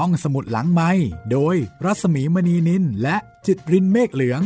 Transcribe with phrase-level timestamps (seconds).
[0.00, 0.90] ห้องสมุดหลังไม้
[1.32, 4.42] โดยรัสมีมณีนินและจิตรินเมฆเหลือง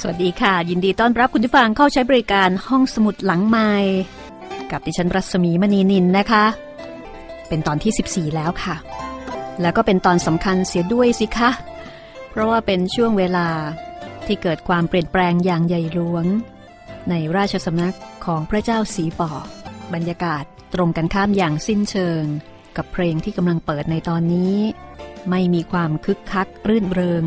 [0.00, 3.70] สวัสดีค่ะ ยินดีต้อนรับคุณผู้ฟังเข้าใช้บริการห้องสมุดหลังไม้
[4.70, 6.44] กับดิฉันรัศมีมณีนินนะคะ
[7.48, 8.76] เป็นตอนที่ 14 แล้วค่ะ
[9.60, 11.50] แล้วก็เป็นตอนสำคัญเสียด้วยสิคะ
[12.30, 13.48] เพราะว่าเป็นช่วงเวลา
[14.26, 16.26] ที่เกิดความเปลี่ยนแปลงอย่างใหญ่หลวง
[17.10, 19.30] ในราชสำนักของพระเจ้าสีป่อ
[19.94, 20.44] บรรยากาศ
[20.74, 22.22] ตรงกันข้ามอย่างสิ้นเชิง
[22.76, 24.56] กับเพลงที่กำลังเปิดในตอนนี้
[25.30, 27.22] ไม่มีความคึกคักรื่นเริง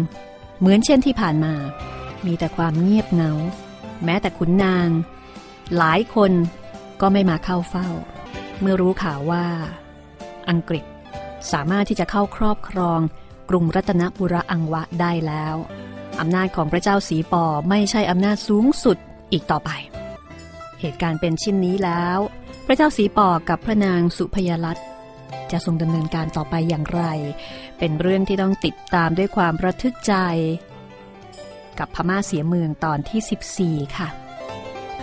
[0.59, 1.53] เหมือนเช่นที่ผ่านมา
[2.25, 3.34] มีแต่ความเงียบเหงา
[4.05, 4.89] แม้แต่ขุนนาง
[5.77, 6.31] หลายคน
[7.02, 7.89] ก็ไม่มาเข้าเฝ้า
[8.62, 9.48] เมื่อรู้ข่าวว่า
[10.49, 10.85] อังกฤษ
[11.51, 12.99] สามารถที่จะเข้าครอบครอง
[13.49, 15.55] กรุงรัตนบุรีอังวะได้แล้ว
[16.20, 18.98] อำนาจของพระเจ้าสีปอไม่ใช่อำนาจสูงสุด
[19.31, 19.70] อีกต่อไป
[20.79, 22.20] เหตุการณ์เป็นเช่นนี้แล้ว
[22.69, 24.77] ระเจ้าสีปอกับพระนางสุพยรัต
[25.51, 27.03] จะทรงดำเนินการต่อไปอย่างไร
[27.79, 30.13] เป็นเรื่องที่ต้องติดตามด้วยความระทึกใจ
[31.79, 34.07] กับพม่าเสียเมืองตอนที่ 14 ค่ะ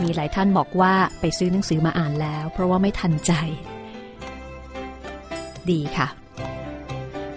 [0.03, 3.33] มีหลายท่านบอกว่าไปซื้อหนังสือมาอ่านแล้ว เพราะว่าไม่ทันใจ
[5.70, 6.08] ดีค่ะ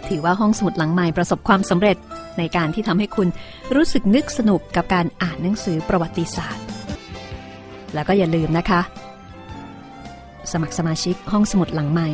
[0.07, 1.97] ถือว่าห้องสมุดหลังใหม่ประสบความสำเร็จ
[2.37, 3.27] ในการที่ทำให้คุณ
[3.75, 6.63] รู้สึกนึกสนุกกับการอ่านหนังสือประวัติศาสตร์
[7.93, 8.81] แล้วก็อย่าลืมนะคะ
[10.51, 12.09] สมัครสมาชิกห้องสมุดหลังใหม่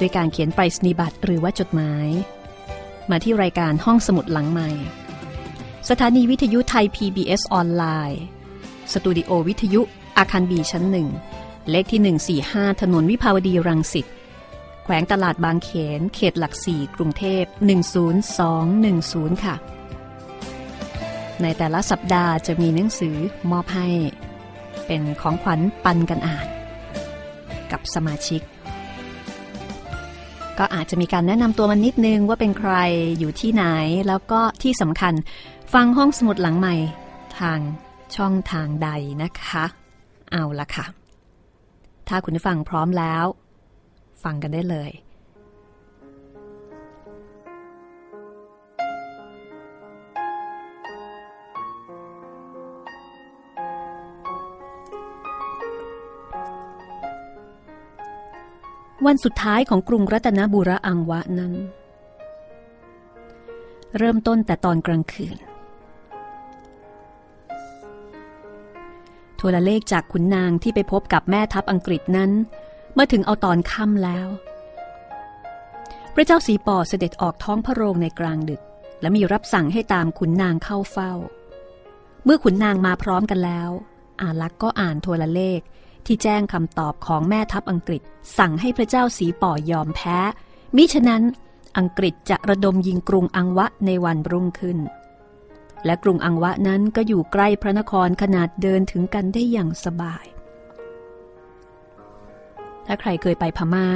[0.00, 2.08] ด้วยการเขียนไปรษณียบัตรหรือว่าจดหมาย
[3.10, 4.70] มาที่รายการห้องสมุดหลังใหม่
[5.88, 8.22] สถานีวิทยุไทย PBS ออนไลน์
[8.92, 9.80] สตูดิโอวิทยุ
[10.18, 11.08] อาคารบีชั้นหนึ่ง
[11.70, 12.00] เลขที่
[12.46, 14.06] 145 ถนนวิภาวดีรังสิต
[14.84, 17.44] แขวงตลาดบางเขน เขตหลักสี่กรุงเทพ
[18.64, 19.56] 10210 ค่ะ
[21.42, 23.16] ในแต่ละสัปดาห์จะมีหนังสือ
[23.50, 23.88] มอบให้
[24.86, 26.46] เป็นของขวัญปันกันอ่าน
[27.72, 28.42] กับสมาชิก
[30.58, 32.74] ก็อาจจะมีการแนะนำตัวมันนิดนึงว่าเป็นใคร
[33.18, 33.64] อยู่ที่ไหน
[34.08, 35.14] แล้วก็ที่สำคัญ
[35.72, 36.74] ฟังห้องสมุดหลังใหม่
[37.38, 37.58] ทาง
[38.16, 38.88] ช่องทางใด
[39.22, 39.64] นะคะ
[40.32, 40.86] เอาละค่ะ
[42.08, 43.24] ถ้าคุณผู้ฟังพร้อมแล้ว
[44.22, 44.90] ฟังกันได้เลย
[59.06, 61.54] วันสุดท้ายของกรุงรัตนบุรีอังวะนั้น
[63.98, 65.36] เริ่มต้นแต่ตอนกลางคืน
[69.36, 72.30] โทรเลขจากขุนนางที่ไปพบกับแม่ทัพอังกฤษนั้น
[72.94, 74.26] เมื่อถึงเอาตอนค่ำแล้ว
[76.14, 78.62] พระเจ้าสีปอเสด็จออกท้องพระโรงในกลางดึก
[79.00, 81.12] และมีรับสั่งให้ตามขุนนางเข้าเฝ้า
[82.24, 83.70] เมื่อขุนนางมาพร้อมกันแล้ว
[84.20, 85.60] อาลักษ์ก็อ่านโทรเลข
[86.06, 88.02] ที่แจ้งคำตอบของแม่ทัพอังกฤษ
[88.38, 90.18] สั่งให้พระเจ้าสีป่อยอมแพ้
[90.76, 91.22] มิฉะนั้น
[91.78, 94.78] อังกฤษจะระดมยิงกรุงอังวะในวันรุ่งขึ้น
[95.84, 100.24] และกรุงอังวะนั้นก็อยู่ใกล้พระนครขนาดเดินถึงกันได้อย่างสบาย
[102.86, 103.88] ถ้าใครเคยไปพมา่า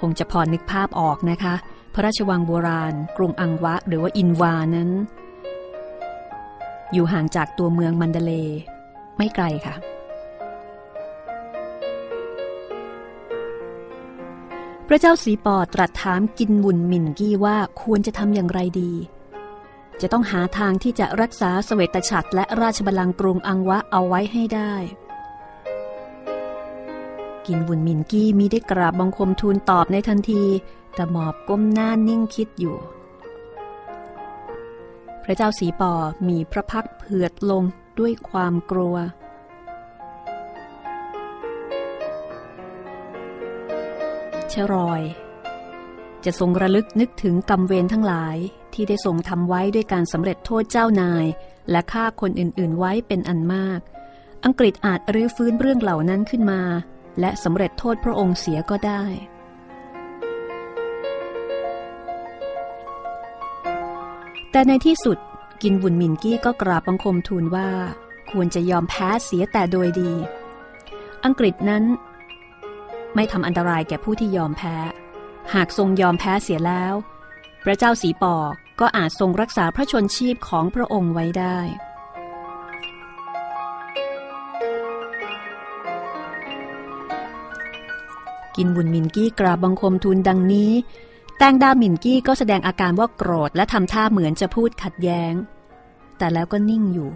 [0.00, 1.54] คงจะพอนึกภาพออกนะคะ
[1.94, 4.90] พระราชวังโบราณ กรุงอังวะหรือว่าอินวานั้น
[6.92, 8.32] อยู่ห่างจากตัวเมืองมันเดเล
[9.16, 9.74] ไม่ไกลค่ะ
[14.90, 18.92] พระเจ้าสีปอตรัสถามกินบุญมินกี้ว่าควรจะทำอย่างไรดี
[20.00, 24.74] จะต้องหาทางที่จะรักษาสเวตฉัตรและราชบัลลังก์กรุงอังวะเอาไว้ให้ได้
[27.46, 30.44] กินบุญมินกี้มีได้กราบบังคมทูลตอบในทันที
[30.94, 32.76] แต่หมอบก้มหน้านิ่งคิดอยู่
[35.24, 35.92] พระเจ้าสีปอ
[36.28, 37.62] มีพระพักเผือดลง
[37.98, 38.96] ด้วยความกลัว
[44.54, 45.02] ชรอย
[46.24, 48.36] จะทรงระลึกนึกถึงกรรมเวรทั้งหลาย
[48.74, 51.26] ที่ได้ทรงทำไว้ด้วยการสำเร็จโทษเจ้านาย
[51.70, 53.80] และฆ่าคนอื่นๆไว้เป็นอันมาก
[54.44, 56.62] อังกฤษอาจรื้อฟื้นเรื่องเหล่านั้นขึ้นมา
[57.20, 59.02] และสำเร็จโทษพระองค์เสียก็ได้
[64.50, 65.18] แต่ในที่สุด
[65.62, 67.68] กินบุญมินกี้ก็กราบบังคมทูลว่า
[68.30, 70.12] ควรจะยอมแพ้เสียแต่โดยดี
[71.24, 71.84] อังกฤษนั้น
[73.20, 74.76] ไม่ทำอันตรายแก่ผู้ที่ยอมแพ้
[75.54, 76.94] หากทรงยอมแพ้เสียแล้ว
[77.64, 78.36] พระเจ้าสีปอ
[78.80, 81.58] ก็อาจทรงรักษาพระชนชีพของพระองค์ไว้ได้
[88.56, 90.72] กินบุญมินกี้กราบบังคมทูลดังนี้
[91.38, 95.34] แตงดามินกี้ก็แสดงอาการว่าโกรธและทำท่าเหมือนจะพูดขัดแย้ง
[96.18, 97.10] แต่แล้วก็นิ่งอยู่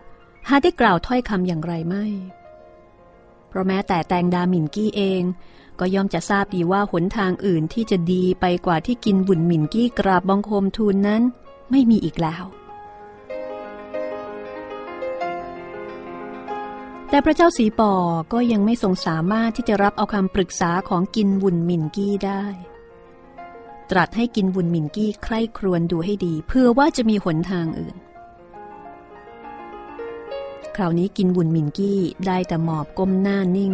[0.48, 2.06] หาได้กล่าวถ้อยคำอย่างไรไม่
[3.48, 5.24] เพราะแม้แต่แตงดาหมินกี้เอง
[5.80, 11.22] ก็ย่อมจะทราบดีว่าหนทางอื่นที่จะดีไปกว่าที่กินบุญหมินกี้กราบบังคมทูลนั้น
[11.70, 12.44] ไม่มีอีกแล้ว
[17.08, 17.92] แต่พระเจ้าสีปอ
[18.32, 22.44] ก็ยังไม่ทรงสามารถที่จะรับเอาคำปรึกษาของกินบุญหมินกี้ได้
[23.90, 27.96] ตรัสให้กินบุญหมินกี้ใคร่ครวญดูให้ดี เพื่อว่าจะมีหนทางอื่น
[30.76, 33.72] คราวนี้กินบุญมินกี้ได้แต่หมอบก้มหน้านิ่ง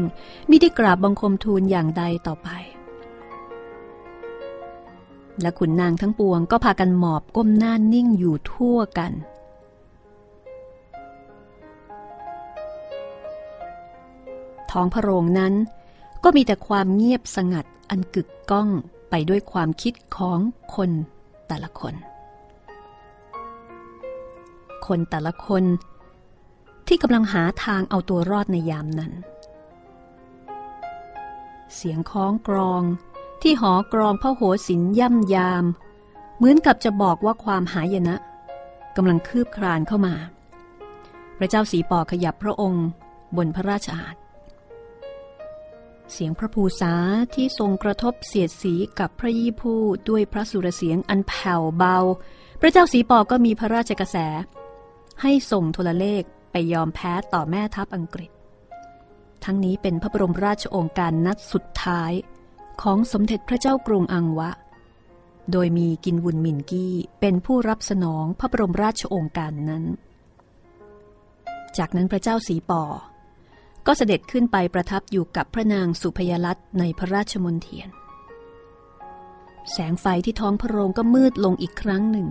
[0.49, 2.49] มิได้กราบบังคมทูลอย่างใดต่อไป
[5.41, 9.13] และขุนนางทั้งปวงก็พากันหมอบก้มหน้านิ่งอยู่ทั่วกัน
[14.71, 15.55] ท้องพระโรงนั้น
[16.25, 18.69] ก็มีแต่ความเงียบสงัดอันกึกก้อง
[19.11, 20.39] ไปด้วยความคิดของ
[20.75, 20.91] คน
[21.49, 21.95] แต่ละคน
[24.87, 25.65] คนแต่ละคน
[26.89, 29.13] ที่กำลังหาทางเอาตัวรอดในยามนั้น
[31.75, 32.83] เสียงคล้องกรอง
[33.43, 35.65] ที่หอกรองพระโหสินย่ำยาม
[36.37, 38.17] เหมือนกับจะบอกว่าความหายนะ
[38.97, 40.15] กำลังคืบคลานเข้ามา
[41.39, 42.87] พระเจ้าสีปอขยับพระองค์
[43.37, 44.17] บนพระราชอาณ
[46.13, 46.95] เสียงพระภูษา
[47.35, 51.97] ที่ทรงกระทบเสียดสีกับพระยี่ผู้ด้วยพระสุรเสียงอันแผ่วเบา
[52.61, 54.17] พระเจ้าสีปอก็มีพระราชกระแส
[55.23, 56.23] ให้ส่งโทรเลข
[56.73, 58.31] ยอมแพ้ต่อแม่ทัพอังกฤษ
[59.45, 62.13] ทั้งนี้เป็นพระบรมราชโองการนัดสุดท้าย
[62.83, 64.51] ของสมเด็จพระเจ้ากรุงอังวะ
[65.53, 69.85] โดยมีกินวุนมินกี้เป็นผู้รับสนองพระบรมราชโองการนั้น
[71.79, 72.83] จากนั้นพระเจ้าสีปอ
[73.87, 77.89] ก็เสด็จขึ้นไปประทับอยู่กับพระนางสุพยลัตในพระราชมนเทียน
[79.73, 82.29] แสงไฟที่ท้องพระโรงก็มืดลงอีกครั้งหนึ่ง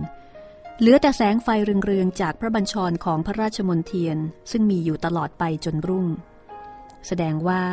[0.80, 4.18] เหลือแต่แสงไฟเรืองๆจากพระบัญชรของพระราชมนเทียน
[4.50, 6.06] ซึ่งมีอยู่ตลอดไปจนรุ่ง
[7.06, 7.64] แสดงว่า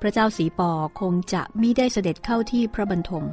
[0.00, 3.24] พระเจ้าสีปอคงจะมิได้เสด็จเข้าที่พระบรรทม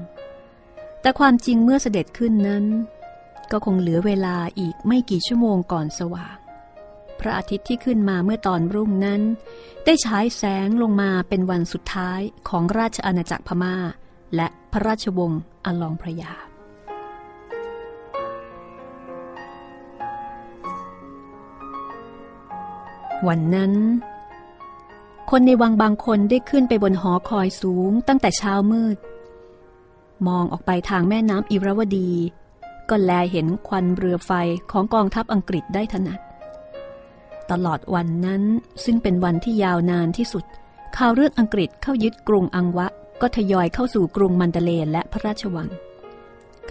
[1.01, 2.65] แต่ความจริงเมื่อเสด็จขึ้นนั้น
[3.51, 6.37] ก็คงเหลือเวลาอีกไม่กี่ชั่วโมงก่อนสว่าง
[7.19, 9.21] พระอาทิตย์ที่ขึ้นมาเมื่อตอนรุ่งนั้น
[9.85, 13.75] ได้ฉายแสงลงมาเป็นวันสุดท้ายของราชอาณาจักรพมา่า
[14.35, 16.33] และพระราชวงศ์อลองพระยา
[23.27, 23.73] วันนั้น
[25.29, 28.97] คนในวังบางคนได้ขึ้นไปบนหอคอยสูงตั้งแต่เช้ามืด
[30.27, 32.11] มองออกไปทางแม่น้ำอิรวดี
[32.89, 34.31] ก็แลเห็นควันเรือไฟ
[34.71, 36.19] ของกองทัพอังกฤษได้ถนัด
[37.51, 38.43] ตลอดวันนั้น
[38.83, 40.45] ซึ่งเป็นวันที่ยาวนานที่สุด
[40.97, 42.87] ข่าวเรื่องอังกฤษเข้ายึดกรุงอังวะ
[43.21, 45.69] ก็ทยอยเข้าสู่กรุงมันเดเลและพระราชวัง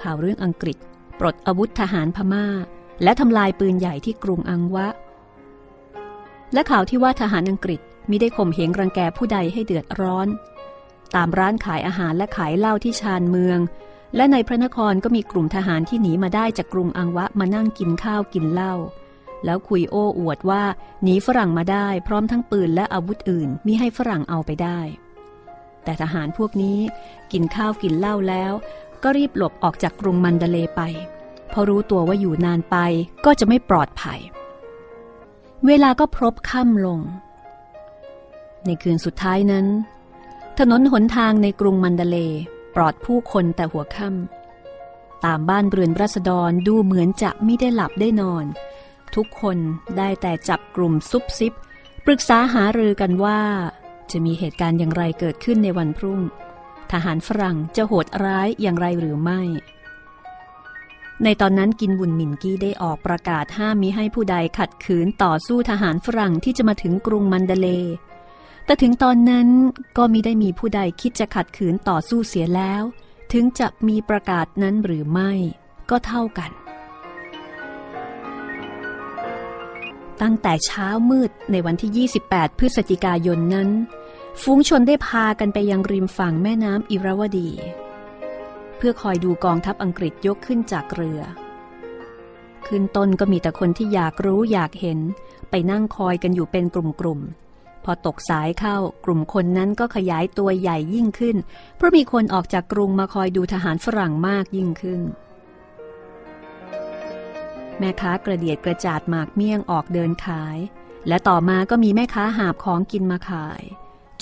[0.00, 0.76] ข่าวเรื่องอังกฤษ
[1.20, 2.46] ปลดอาวุธทหารพมา่า
[3.02, 4.86] และทำลายปืนใหญ่ที่กรุงอังวะ
[6.54, 7.80] และข่าวที่ว่าทหารอังกฤษ
[8.10, 10.28] มิได้ข่มเหงรังแกผู้ใดให้เดือดร้อน
[11.14, 13.58] ตามร้านขายอาหารและขายเหล้าที่ชานเมือง
[14.16, 18.74] และในพระนครก็มีกลุ่มทหารที่หนีมาได้จากกรุงอังวะมานั่งกินข้าวกินเหล้า
[19.44, 20.62] แล้วคุยโอ้อวดว่า
[21.02, 24.80] หนีฝรั่งมาได้พร้อมทั้งปืนและอาวุธอื่นมิให้ฝรั่งเอาไปได้
[25.84, 26.78] แต่ทหารพวกนี้
[27.32, 28.52] กินข้าวกินเหล้าแล้ว
[29.02, 30.82] ก็รีบหลบออกจากกรุงมันเดเลไป
[31.50, 32.76] เพราะรู้ตัวว่าอยู่นานไป
[33.24, 34.20] ก็จะไม่ปลอดภัย
[35.68, 37.00] เวลาก็พรบค่ำลง
[38.66, 39.66] ในคืนสุดท้ายนั้น
[40.58, 42.16] ถนนหนทางในกรุงมันเดเล
[42.74, 48.44] ปลอดผู้คนแต่หัวค่ำตามบ้านเรือนรัษฎรดูเหมือนจะไม่ได้หลับได้นอน
[49.14, 49.58] ทุกคน
[49.96, 51.52] ได้แต่จับกลุ่มซุบซิบ
[52.04, 53.40] ปรึกษาหารือกันว่า
[54.10, 56.20] จะมีเหตุการณ์อย่างไรเกิดขึ้นในวันพรุ่ง
[56.92, 59.40] ทหารฝรั่งจะโหดร้ายอย่างไรหรือไม่
[61.22, 67.68] ในตอนนั้นกินบุญหมินกี้ได้ออกประกาศห้ามมิให้ผู้ใดขัดขืนต่อสู้ทหารฝรั่งที่จะมาถึงกรุงมันเดเล
[68.64, 69.48] แต่ถึงตอนนั้น
[69.96, 72.82] ก็มิได้มีผู้ใดคิดจะขัดขืนต่อสู้เสียแล้ว
[73.32, 75.32] ถึงจะมีประกาศนั้นหรือไม่
[75.90, 76.50] ก็เท่ากัน
[80.22, 83.68] ตั้งแต่เช้ามืดในวันที่ 28 พฤศจิกายนนั้น
[84.42, 87.50] ฝูงชนได้พากันไปยังริมฝั่งแม่น้ำอิราวดี
[88.76, 91.20] เพื่อคอยดูกองทัพอังกฤษยกขึ้นจากเรือ
[92.66, 94.98] ขึ้นต้นก็มีแต่คนที่อยากรู้อยากเห็น
[95.50, 101.36] ไปนั่งคอยกันอยู่เป็นกลุ่มๆ พอตกสายเข้ากลุ่มคนนั้นก็ขยายตัวใหญ่ยิ่งขึ้น
[101.76, 105.00] เพราะมีคนออกจากกรุงมาคอยดูทหารฝรั่งมากยิ่งขึ้น
[107.78, 110.58] แม่ค้ากระเดียดกระจาดหมากเมี่ยงออกเดินขาย
[111.08, 113.62] และต่อมาก็มีแม่ค้าหาบของกินมาขาย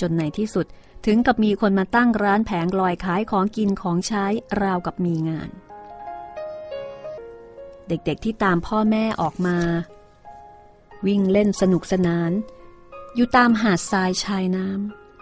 [0.00, 0.66] จนในที่สุด
[1.06, 4.24] ถึงกับมีคนมาตั้งร้านแผงลอยขายของกินของใช้
[4.62, 5.50] ราวกับมีงาน
[7.88, 9.58] เด็กๆที่ตามพ่อแม่ออกมา
[11.06, 12.32] วิ่งเล่นสนุกสนาน
[13.14, 14.68] อยู่ตามหาดทรายชายน้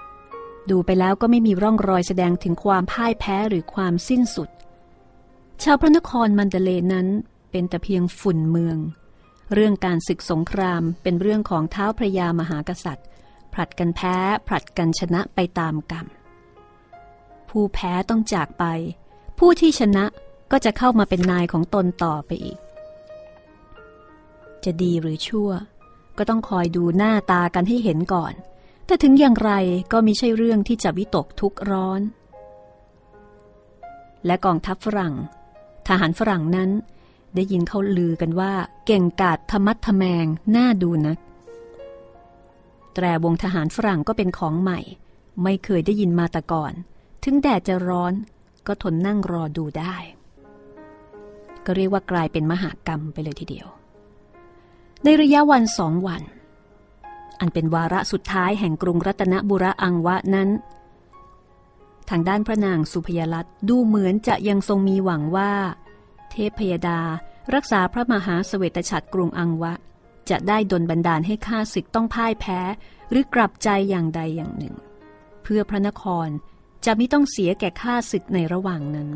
[0.09, 4.49] ำดูไปแล้วก็ไม่มีร่องรอยแสดงถึงความพ่ายแพ้หรือความสิ้นสุด
[5.63, 7.09] ชาวพระนครมันเดเลนั้น
[7.51, 8.79] เป็นแต่เพียงฝุ่นเมือง
[9.55, 13.07] เรื่องการศึกสงครามเป็นเรื่องของเท้าพระยามหากษัตริย์
[13.53, 14.17] ผลัดกันแพ้
[14.47, 16.07] ผลัดกันชนะไปตามกรรม
[17.49, 18.65] ผู้แพ้ต้องจากไป
[19.39, 20.05] ผู้ที่ชนะ
[20.51, 22.59] ก็จะเข้ามาเป็นนายของตนต่อไปอีก
[24.65, 25.51] จะดีหรือชั่ว
[26.19, 28.35] ก็ต้องคอยดูหน้าตากันให้เห็นก่อน
[28.87, 29.53] แต่ถึงอย่างไร
[29.93, 32.01] ก็มิใช่เรื่องที่จะวิตกทุกร้อน
[34.27, 35.15] และกองทัพฝรั่ง
[35.89, 36.71] ทหารฝรั่งนั้น
[37.35, 38.53] ได้ยินเขาลือกันว่า
[38.87, 40.27] เก่งกาจธรรมัดทแมง
[40.57, 41.19] น่าดูนัก
[43.01, 44.81] ตรวงทหารฝรั่งก็เป็นของใหม่
[45.43, 46.73] ไม่เคยได้ยินมาแต่ก่อน
[47.25, 48.13] ถึงแดดจะร้อน
[48.67, 49.97] ก็ทนนั่งรอดูได้
[51.65, 53.69] ก็เรียกว่ากลายเป็นมหากรรมไปเลยทีเดียว
[55.05, 56.23] ในระยะวันสองวัน
[57.41, 60.49] อันเป็นวาระสุดท้ายแห่งกรุงรัตนบุรีอังวะนั้น
[62.11, 65.53] ทางด้านพระนางสุพยรัตดูเหมือนจะยังทรงมีหวังว่า
[66.31, 67.01] เทพพยดา
[67.55, 69.73] รักษาพระมหาสเสวตฉัตรกรุงอังวะ
[70.31, 72.61] จะได้ดลบันดาลให้ข้าศึกต้องพ่ายแพ้
[73.11, 74.75] หรือกลับใจอย่างใดอย่างหนึ่ง
[75.43, 76.29] เพื่อพระนคร
[76.85, 79.09] จะไม่ต้องเสียแก่ข้าศึกในระหว่างนั้น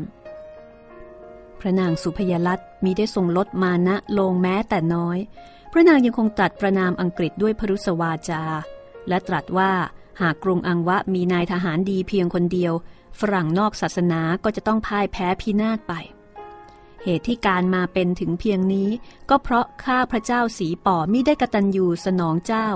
[1.59, 5.17] พระนางสุพยรัตมีได้ทรงลดมานะลงแม้แต่น้อย
[5.71, 8.43] พระนางยังคงตรัสประนามอังกฤษด้วยพรุสวาจา
[9.07, 9.71] และตรัสว่า
[10.21, 12.73] หากกรุงอังวะมีนายทหารดีเพียงคนเดียว
[13.19, 15.93] ฝรั่งนอกศาสนาก็จะต้องพ่ายแพ้พินาศไป
[17.05, 18.89] เหตุที่การมาเป็นถึงเพียงนี้
[19.29, 22.67] ก็เพราะข้าพระเจ้าสีป่อมิได้กระตัญญูสนองเจ้า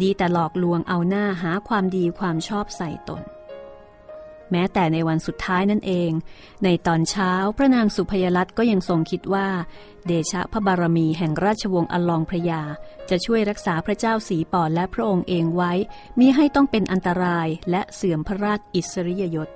[0.00, 3.22] ดีแต่หลอกลวงเอาหน้าหาความดีความชอบใส่ตน
[4.50, 6.10] แม้แต่ในวันสุดท้ายนั่นเอง
[6.64, 9.48] ในตอนเช้าพระนางสุพยรัตก็ยังทรงคิดว่า
[10.06, 12.62] เดชะพระบารมีแห่งราชวงศ์อลองพระยา
[13.10, 15.72] จะช่วยรักษาพระเจ้าสีป่อและพระองค์เองไว้
[16.18, 19.48] มิให้ต้องเป็นอันตรายและเสื่อมพระราชอิสริยยศ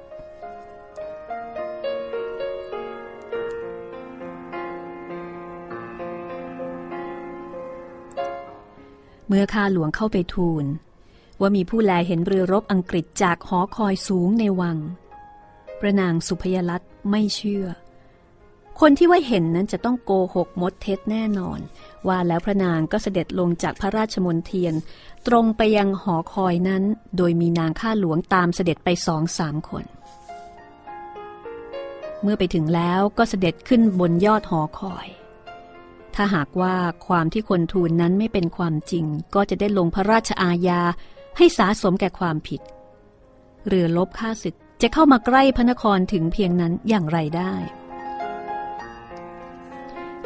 [9.28, 10.64] เมื่อข้าหลวงเข้าไปทูล
[11.40, 14.78] ว่ามีผู้แลเห็นเรือรบอังกฤษจากหอคอยสูงในวัง
[15.80, 17.66] พระนางสุพยรัตไม่เชื่อ
[18.80, 21.61] คนที่ว่าเห็นนั้นจะต้องโกหกมดเท็จแน่นอน
[22.09, 24.75] ว่าแล้วพระนางก็เสด็จลงจากพระราชมนเทียน
[25.26, 26.83] ตรงไปยังหอคอยนั้น
[27.16, 29.85] โดยมีนางข้าหลวงตามเสด็จไปสองสามคน
[32.23, 35.06] เมื่อไปถึงแล้วก็เสด็จขึ้นบนยอดหอคอย
[36.16, 36.75] ถ้าหากว่า
[37.06, 39.04] ความที่คนทูลนั้นไม่เป็นความจริง
[39.35, 40.80] ก็จะได้ลงพระราชอาญา
[41.37, 42.61] ให้สาสมแก่ความผิด
[43.66, 47.52] เรือลบข้าศึกจะเข้ามาใกล้พระนครถึงเพียงนั้นอย่างไรได้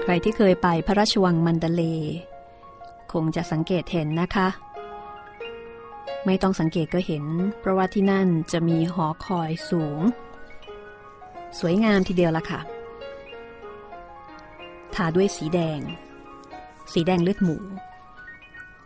[0.02, 1.82] ใครที่เคยไปพระราชวังมันเดเล
[3.12, 4.48] คงจะสังเกตเห็นนะคะ
[6.26, 7.24] ไม่ต้องสังเกตก็เห็น
[7.60, 10.00] เพราะว่าที่นั่นจะมีหอคอยสูง
[11.58, 12.60] สวยงามทีเดียวละค่ะ
[14.96, 15.80] ทาด้วยสีแดง
[16.92, 17.56] สีแดงเลือดหมู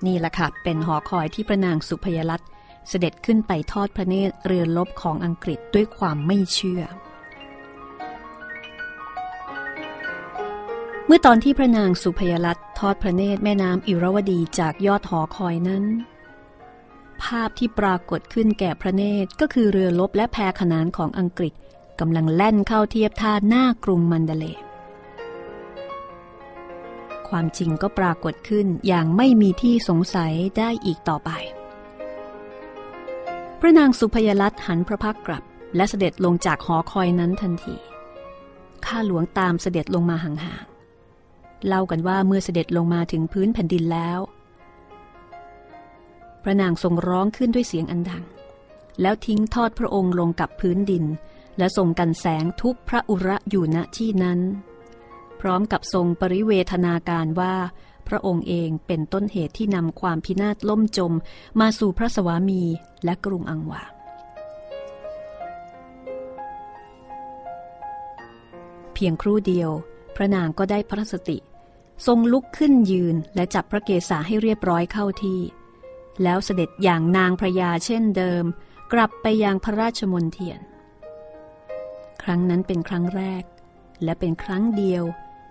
[0.06, 2.40] นี่แหละค่ะเป็นหอคอยที่พระนางสุพยรัต
[2.88, 6.82] เสด็จขึ้นไปทอดพระเนตรเรือลบของอังกฤษด้วยความไม่เชื่อ
[11.06, 15.84] เมื่อตอนที่พระนางสุพยรัตทอดพระเนตรแม่น้ำอิรวดีจากยอดหอคอยนั้น
[17.22, 21.54] ภาพที่ปรากฏขึ้นแก่พระเนตรก็คือเรือลบและแพขนานของอังกฤษ
[22.00, 24.46] กำลังแล่นเข้าเทียบท่าหน้ากรุงมันเดเล
[27.28, 31.30] ความจริงก็ปรากฏขึ้นอย่างไม่มีที่สงสัยได้อีกต่อไป
[33.60, 35.44] พระนางสุพยรัตหันพระพักกลับ
[35.76, 37.76] และเสด็จลงจากหอคอยนั้นทันที
[38.84, 44.18] ข้าหลวงตามเสด็จลงมาห่างๆ เล่ากันว่าเมื่อเสด็จลงมาถึงพื้นแผ่นดินแล้ว
[46.42, 48.24] พระนางทรงร้องขึ้นด้วยเสียงอันดัง
[49.00, 51.04] แล้วทิ้งทอดพระองค์ลงกับพื้นดิน
[51.58, 54.40] และทรงกันแสงทุบพระอุระอยู่ณที่นั้น
[55.46, 57.54] ร้อมกับทรงปริเวทนาการว่า
[58.08, 61.12] พระองค์เองเป็นต้นเหตุที่นำความพินาศล่มจม
[61.60, 62.62] มาสู่พระสวามี
[63.04, 63.82] และกรุงอังวา
[68.94, 69.70] เพียงครู่เดียว
[70.16, 71.38] พระนางก็ได้พระสติ
[72.06, 75.40] ทรงลุกขึ้นยืนและจับพระเกศาให้เรียบร้อยเข้าที่
[76.22, 78.44] แล้วเสด็จอย่างนางพระยาเช่นเดิม
[78.92, 80.60] กลับไปยังพระราชมนเทียน
[82.22, 83.44] ครั้งนั้นเป็นครั้งแรก
[84.04, 85.04] และเป็นครั้งเดียว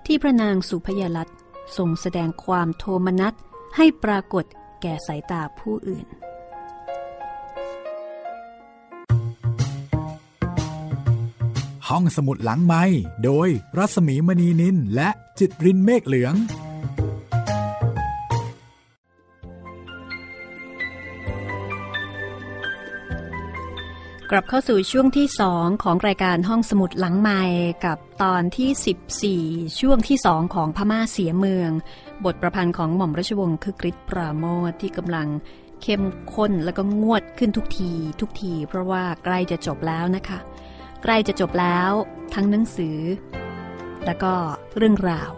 [0.06, 1.30] ที่พระนางสุพยลัต
[1.78, 3.34] ทรงแสดงความโทมนัส
[3.76, 4.46] ให้ปรากฏ
[4.82, 6.08] แก่สายตาผู้อื่น
[11.90, 12.84] ห้องสมุดหลังไม้
[13.24, 16.36] โดยรัสมีมณีนินและจิตรินเมฆเหลือง
[24.36, 27.44] กลับเข้าสู่ช่วงที่ 2 ของรายการห้องสมุดหลังใหม่
[27.86, 31.72] กับตอนที่ 14 ช่วงที่ 2 ของพม่าเสียเมือง
[32.26, 35.28] บทประพันธ์ของหม่อมราชวงศ์คึกฤทธิ์ปราโมทที่กำลัง
[35.82, 40.40] เข้มข้นแล้วก็งวดขึ้นทุกทีทุกที เพราะว่าใกล้จะจบแล้วนะคะ
[41.04, 41.92] ใกล้จะจบแล้ว
[42.34, 42.98] ทั้งหนังสือ
[44.06, 44.34] แล้วก็
[44.78, 45.32] เรื่องราว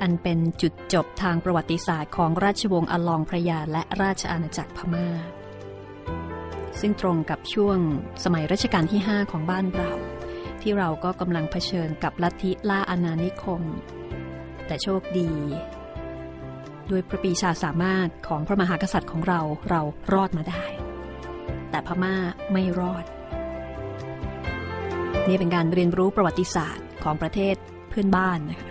[0.00, 5.08] อันเป็นจุดจบทางประวัติศาสตร์ของราชวงศ์อลองพระยาและราชอาณาจักรพม่า
[6.80, 7.78] ซึ่งตรงกับช่วง
[8.24, 9.92] สมัยรัชกาลที่ 5 ของบ้านเรา
[10.62, 13.62] ที่เราก็กำลังเผชิญกับลัทธิล่าอาณานิคม
[14.66, 15.30] แต่โชคดี
[16.90, 19.80] ด้วยพระปีชาสามารถของพระมหากษัตริย์ของเราเรา
[20.12, 20.64] รอดมาได้
[21.70, 22.16] แต่พม่า
[22.52, 23.04] ไม่รอด
[25.28, 27.56] นี่เป็นการเรียนรู้ประวัติศาสตร์ของประเทศ
[27.88, 28.70] เพื่อนบ้านนะคะ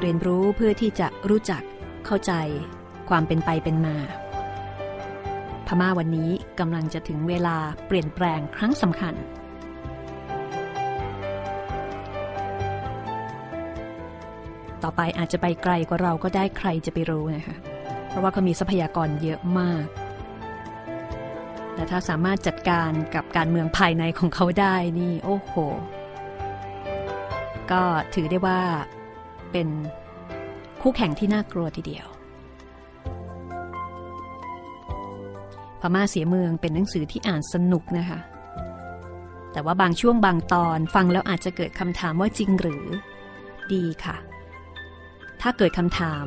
[0.00, 1.62] เรียนรู้เพื่อที่จะรู้จัก
[2.06, 2.32] เข้าใจ
[3.08, 3.96] ความเป็นไปเป็นมา
[5.80, 9.14] ม่าวันนี้กำลังจะถึงเวลาเปลี่ยนแปลงครั้งสำคัญ
[14.82, 17.56] ต่อไปอาจจะไปไกลกว่าเราก็ได้ใครจะไปรู้นะคะ
[18.08, 19.86] เพราะว่าเขามีทรัพยากรเยอะมาก
[21.74, 25.54] แต่ถ้าสามารถจัดการกับการเมืองภายในของเขาได้นี่โอ้โห
[27.70, 27.82] ก็
[28.14, 28.60] ถือได้ว่า
[29.52, 29.68] เป็น
[30.82, 32.06] คู่แข่งที่น่ากลัวทีเดียว
[35.94, 38.20] ม่าเสียเมืองเป็นหนังสือที่อ่านสนุกนะคะ
[39.52, 42.84] แต่ว่าบางช่วงบางตอนฟังแล้วอาจจะเกิดคำถามว่าจริงหรือ
[43.72, 44.16] ดีค่ะ
[45.40, 46.26] ถ้าเกิดคำถาม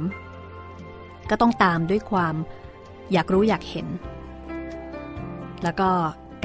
[1.30, 2.36] ก็ต้องตามด้วยความ
[3.14, 3.88] อยากรู้อยากเห็น
[5.64, 5.90] แล้วก็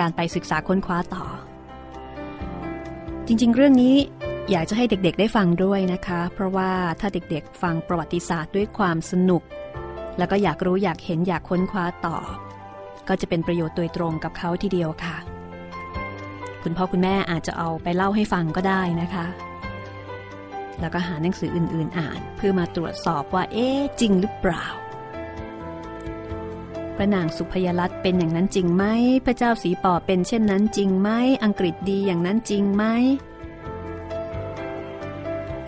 [0.01, 1.25] การไปศึกษาค้นคว้าต่อ
[3.27, 3.95] จริง ๆ เรื่องนี้
[4.51, 9.43] อยากจะให้เด็กๆ ได้ฟังด้วยนะคะ เพราะว่าถ้าเด็กๆ ฟังประวัติศาสตร์ด้วยความสนุก
[10.19, 12.17] แล้วก็อยากรู้อยากเห็นอยากค้นคว้าต่อ
[13.09, 15.17] ก็จะเป็นประโยชน์โดยตรงกับเขาทีเดียวค่ะ
[16.63, 19.27] คุณพ่อคุณแม่อาจจะเอาไปเล่าให้ฟังก็ได้นะคะ
[20.81, 23.69] แล้วก็หาหนังสืออื่นๆอ่าน เพื่อมาตรวจสอบว่าเอ๊
[24.01, 24.65] จริงหรือเปล่า
[26.97, 28.85] พระนางสุพยรัตเป็นอย่างนั้นจริงไหม
[29.27, 31.11] พระเจ้าสีป่อเป็นเช่นนั้นจริงไหม
[31.45, 32.85] อังกฤษดีอย่างนั้นจริงไหม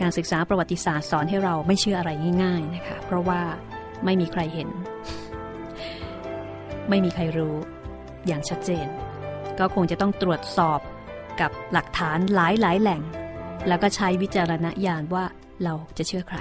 [0.01, 2.11] การศึกษาประวัติศาสตร์สอนให้เราไม่เชื่ออะไร
[2.43, 3.41] ง่าย ๆนะคะ เพราะว่า
[4.05, 4.69] ไม่มีใครเห็น
[6.89, 7.57] ไม่มีใครรู้
[8.27, 8.87] อย่างชัดเจน
[9.59, 10.81] ก็คงจะต้องตรวจสอบ
[11.41, 13.03] กับหลักฐานหลายหลายแหล่ง
[13.69, 15.25] แล้วก็ใช้วิจารณญาณว่า
[15.65, 16.39] เราจะเชื่อใคร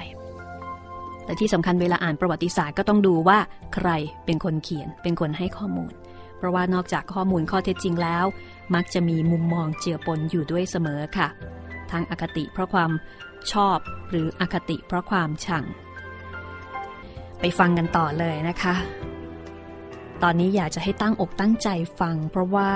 [1.26, 3.40] แต่ที่สำคัญเวลาอ่านประวัติศาสตร์ก็ต้องดูว่า
[3.76, 3.90] ใคร
[4.26, 5.94] เป็นคนเขียนเป็นคนให้ข้อมูล
[6.38, 8.26] เพราะว่านอกจากข้อมูลข้อเท็จจริงแล้ว
[8.76, 11.28] มักจะมีมุมมองเจือปนอยู่ด้วยเสมอค่ะ
[11.92, 12.92] ทั้งอคติเพราะความ
[13.52, 13.78] ชอบ
[14.10, 15.64] หรืออคติเพราะความชัง
[17.40, 18.76] ไปฟังกันต่อเลยนะคะ
[20.24, 22.72] ตอนนี้อยากจะให้ตั้งอกตั้งใจฟัง เพราะว่า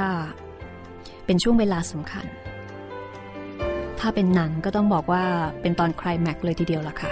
[1.26, 2.26] เป็นช่วงเวลาสำคัญ
[4.00, 5.26] ถ้าเป็นหนังก็ต้องบอกว่า
[5.62, 7.12] เป็นตอนคลายแม็กเลยทีเดียวล่ะค่ะ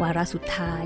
[0.00, 0.84] วาระสุดท้าย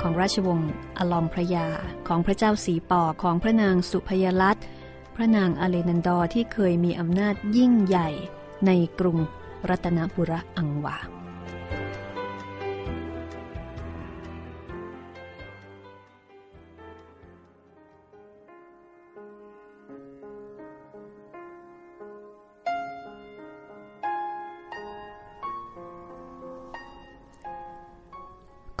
[0.00, 1.66] ของราชวงศ์อลอมพระยา
[2.08, 4.56] ของพระเจ้าสีปอของพระนางสุพยรัต
[5.16, 8.08] พระนางอเลนันดอที่เคยมีอำนาจยิ่งใหญ่
[8.66, 9.18] ในกรุง
[9.68, 11.19] รัตนบุรีอังวา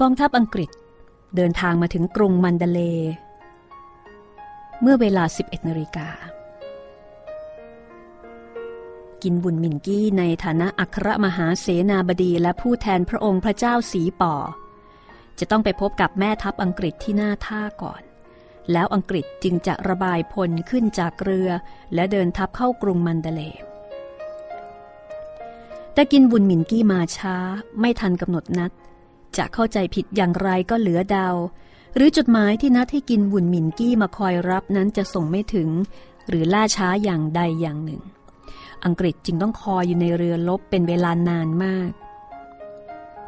[0.00, 0.70] กองทัพอังกฤษ
[1.36, 2.80] เดินทางมาถึงกรุงมันเดเล
[4.80, 6.08] เมื่อเวลา 11นาฬิกา
[9.22, 14.34] กินบุญมินกี้ในฐานะอัครมหาเสนาบดีและผู้แทนพระองค์พระเจ้าสีป่อ
[15.38, 18.02] จะต้องไปพบกับแม่ทัพอังกฤษที่หน้าท่าก่อน
[18.72, 21.50] แล้วอังกฤษจึงจะระบายพลขึ้นจากเรือ
[21.94, 23.42] และเดินทัพเข้ากรุงมันเดเล
[25.94, 27.36] แต่กินบุญมินกี้มาช้า
[27.80, 28.72] ไม่ทันกำหนดนัด
[29.36, 31.28] จะเข้าใจผิดอย่างไรก็เหลือเดา
[31.96, 35.68] หรือจดหมายที่นัดให้กินบุญหมินกี้มาคอยรับนั้นจะส่งไม่ถึง
[36.28, 38.02] หรือล่าช้าอย่างใดอย่างหนึ่ง
[38.84, 41.90] อังกฤษจึงต้องคอยอยู่ในเรือลบเป็นเวลานานมาก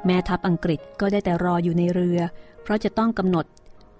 [0.05, 2.19] แม่ทัพอังกฤษก็ได้แต่รออยู่ในเรือ
[2.62, 3.47] เพราะจะต้องกำหนด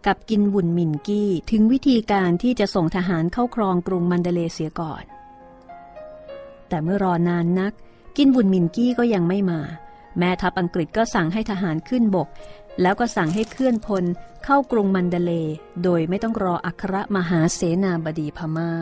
[0.07, 5.05] กับกินบุญหมินกี้ถึงวิธีการที่จะส่งทหารเข้าครองกรุงมันเดเลเสียก่อน
[6.69, 7.73] แต่เมื่อรอนานนัก
[8.17, 9.61] กินบุญมินกี้ก็ยังไม่มา
[10.19, 12.29] แม่ทัพอังกฤษก็สั่งให้ทหารขึ้นบก
[12.81, 14.05] แล้วก็สั่งให้เคลื่อนพล
[14.45, 15.33] เข้ากรุงมันเดเล
[15.83, 18.73] โดยไม่ต้องรออัครมหาเสนาบดีพมา่า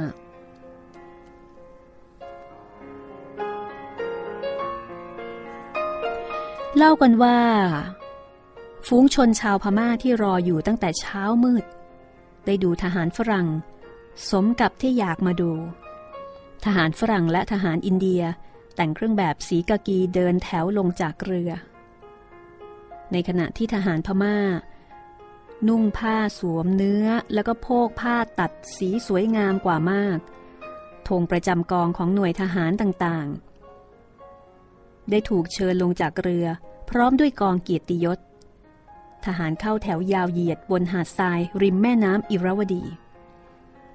[6.77, 7.39] เล่ากันว่า
[8.87, 11.65] ฝูงชนชาวพม่าที่รออยู่ตั้งแต่เช้ามืด
[12.47, 13.49] ได้ดูทหารฝรั่ง
[14.31, 15.53] สมกับที่อยากมาดู
[16.65, 18.23] ทหารฝรั่งและทหารอินเดีย
[18.77, 21.51] แต่งเครื่องแบบสีกากีเดินแถวลงจากเรือ
[23.13, 24.37] ในขณะที่ทหารพมา่า
[25.69, 30.19] นุ่งผ้าสวมเนื้อแล้วก็โพกผ้าตัดสีสวยงามกว่ามาก
[31.09, 36.47] ธงประจำกองของหน่วยทหารต่างๆ ได้ถูกเชิญลงจากเรือ
[36.91, 38.19] พร้อมด้วยกองเกียรติยศ
[39.25, 42.85] ทหารเข้าแถวยาวเหยียดบนหาดทรายริมแม่น้ำอิรวดี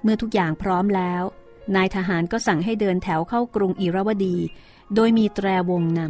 [0.02, 1.22] เมื่อทุกอย่างพร้อมแล้ว
[1.74, 4.36] นายทหารก็สั่งให้เดินแถวเข้ากรุงอิรวดี
[4.94, 6.00] โดยมีแตรวงน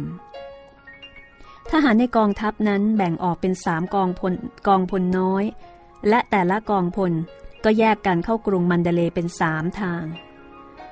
[0.81, 4.33] ำทหารในกองทัพนั้นแบ่งออกเป็นสามกองพล
[4.67, 5.43] กองพลน้อย
[6.09, 7.13] และแต่ละกองพล
[7.63, 10.03] ก็แยกกันเข้ากรุงมันเดเลเป็นสามทาง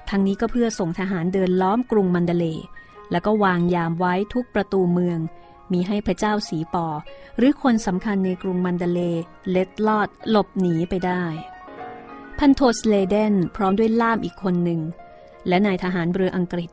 [0.10, 2.46] ทั้งนี้ก็เพื่อส่งทหารเดินล้อมกรุงมันเดเล
[3.12, 5.20] แล้วก็วางยามไว้ทุกประตูเมือง
[5.72, 6.88] มีให้พระเจ้าสีปอ
[7.38, 9.02] หรือคนสำคัญในกรุงมันเดเล
[9.50, 11.24] เล็ดลอดหลบหนีไปได้
[12.40, 14.82] พันโทสเลเดนพร้อมด้วยล่ามอีกคนหนึ่ง
[15.48, 16.70] และนายทหารเรืออังกฤษ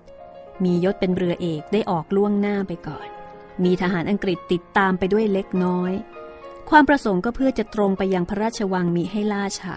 [0.65, 3.09] มียศเป็นเรือเอกได้ออกล่วงหน้าไปก่อน
[3.65, 5.93] มีทหารอังกฤษติดตามไปด้วยเล็กน้อย
[6.71, 9.77] ความประสงค์ก็เพื่อจะตรงไปยังพระราชวังมิให้ล่าช้า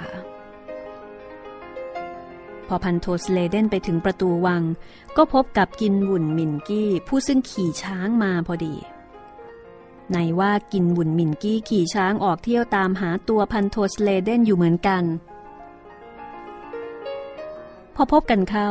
[2.67, 4.63] พอพันโทสเลเดนไปถึงประตูวัง
[5.17, 8.75] ก็พบกับกินหวุ่นมินกี้ผู้ซึ่งขี่ช้างมาพอดี
[10.11, 15.03] นัยว่ากินหวุ่นมินกี้ขี่ช้างออกเที่ยวตามหาตัวพันโทสเลเดนอยู่เหมือนกัน
[17.95, 18.69] พอพบกันเข้า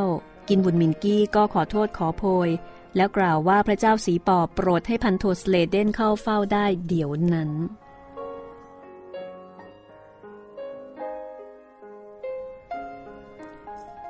[0.49, 2.49] กินหวุ่นมินกี้ก็ขอโทษขอโพย
[2.97, 7.51] แล้วกล่าวว่าพระเจ้าสีป่อโปรดให้พันโทสเลเดนเข้าเฝ้าได้เดี๋ยวนั้น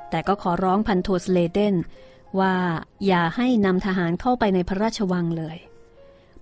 [0.09, 1.75] แต่ก็ขอร้องพันโทสเลเดน
[2.39, 2.55] ว่า
[3.07, 5.57] อย่าให้นำทหารเข้าไปในพระราชวังเลย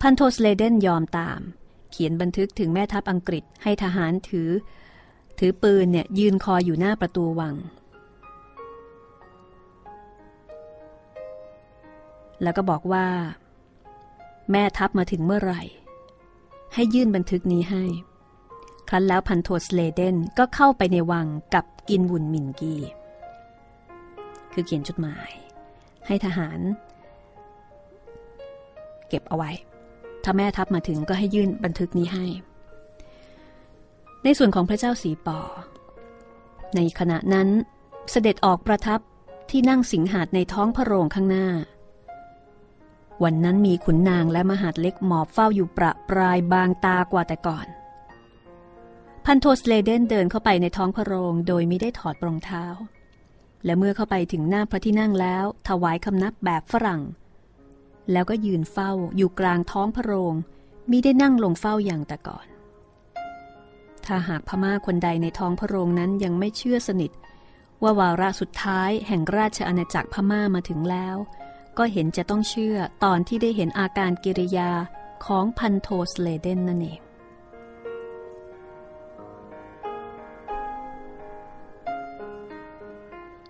[0.01, 1.39] พันโทสเลเดนยอมตาม
[1.91, 4.49] เขียนบันทึกถึงแม่ทัพอังกฤษให้ทหารถือ
[5.39, 7.55] ถือปืนเนี่ยยืนคอยอยู่หน้าประตูวัง
[12.43, 13.07] แล้วก็บอกว่า
[14.51, 15.61] แม่ทัพมาถึงเมื่อไหร่
[16.73, 17.83] ให้ยื่นบันทึกนี้ให้
[18.89, 22.75] ครั้นแล้วพันโทสเลเดนก็เข้าไปในวังกับกินวุ่นมินกี
[24.53, 25.31] คือเขียนจดหมาย
[26.07, 26.59] ให้ทหาร
[29.07, 29.51] เก็บเอาไว้
[30.23, 32.25] ถ้าแม่ทัพมาถึงก็ให้ยื่นบันทึกนี้ให้
[34.23, 35.39] ในส่วนของพระเจ้าสีปอ
[36.75, 37.47] ในขณะนั้น
[38.11, 38.99] เสด็จออกประทับ
[39.49, 41.47] ที่นั่งสิงหาดในท้องพระโรงข้างหน้า
[43.23, 47.67] วันนั้นมีขุนนางและมหาดเล็กหมอบเฝ้าอยู่ประปรายบางตากว่าแต่ก่อน
[49.25, 52.65] พันโทสเลเดนเดินเข้าไปในท้องพระโรงโดยไม่ได้ถอดรองเท้า
[53.65, 57.01] และเมื่อเข้าไปถึงหน้าพระที่นั่งแล้ว ถวายคำนับแบบฝรั่ง
[58.11, 60.33] แล้วก็ยืนเฝ้าอยู่กลางท้องพระโรง
[60.89, 62.47] มิได้นั่งลงเฝ้าอย่างแต่ก่อน
[64.05, 67.11] ถ้าหากพม่าคนใดในท้องพระโรงนั้นยังไม่เชื่อสนิท
[67.83, 71.17] ว่าวาระสุดท้ายแห่งราชอาณาจักรพม่ามาถึงแล้ว
[71.77, 74.69] ก็เห็นจะต้องเชื่อตอนที่ได้เห็นอาการกิริยา
[75.25, 76.99] ของพันโทสเลเดนนั่นเอง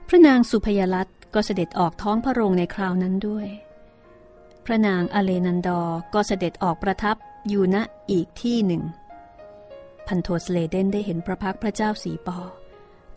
[0.07, 3.47] พระนางศุภยาลัตก็เสด็จออกท้องพระโรงในคราวนั้นด้วย
[4.65, 5.81] พระนางอเลนันดอ
[6.13, 7.15] ก็เสด็จออกประทับ
[7.47, 7.77] อยู่ณ
[8.11, 8.83] อีกที่หนึ่ง
[10.07, 12.37] พันโทสเลเดนได้เห็นพระพักตร์พระเจ้าสีปอ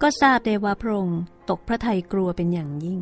[0.02, 3.00] ก็ทราบได้ว่าพระองค์ตกพระทัยกลัวเป็นอย่างยิ่ง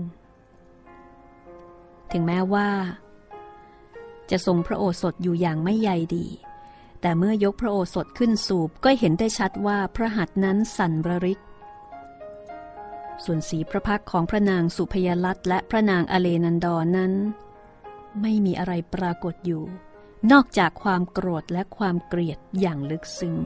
[2.13, 2.69] ถึงแม้ว่า
[4.31, 6.27] จะทรงพระโอสถอยู่อย่างไม่ใยดี
[7.01, 11.41] แต่เมื่อยกพระโอสถขึ้นสูบก็เห็นได้ชัดว่าพระหัตถ์นั้นสั่นระริก
[13.25, 17.13] ส่วนสีพระพักของพระนางสุพยลัตและพระนางอเลนันดอนนั้น
[18.21, 19.63] ไม่มีอะไรปรากฏอยู่
[20.33, 23.37] นอกจากความโกรธและความเกลียดอย่างลึกซึ้ง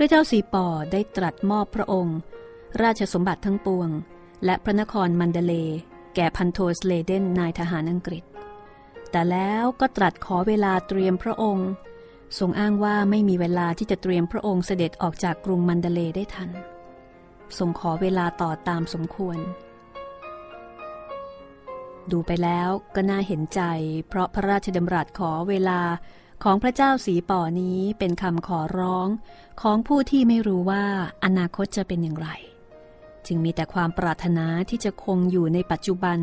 [0.00, 2.18] ระเจ้าสีปอได้ตรัสมอบพระองค์
[2.82, 3.88] ราชสมบัติทั้งปวง
[4.44, 5.54] และพระนครมันเดเล
[6.14, 8.24] แก่พันโทสเลเดนนายทหารอังกฤษ
[9.10, 11.68] แต่แล้วก็ตรัสขอเวลาเตรียมพระองค์
[12.38, 16.50] ทรงอ้างว่าไม่มีเวลาที่จะเตรียมพระองค์เสด็จออกจากกรุงมันเดเลได้ทัน
[17.58, 19.38] ทรงขอเวลาต่อตามสมควร
[22.10, 23.62] ดูไปแล้วก็น่าเห็นใจ
[24.08, 25.80] เพราะพระราชดำรัสขอเวลา
[26.44, 29.08] ของพระเจ้าสีป่อนี้เป็นคำขอร้อง
[29.60, 30.84] ของผู้ที่ไม่รู้ว่า
[31.24, 32.28] อนาคตจะเป็นอย่างไร
[33.26, 36.18] จึงมีแต่ความปรารถนาที่จะคงอยู่ในปัจจุบัน